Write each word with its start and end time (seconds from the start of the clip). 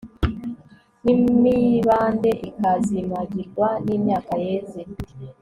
n'imibande 1.03 2.31
ikazimagizwa 2.49 3.67
n'imyaka 3.85 4.33
yeze 4.45 4.81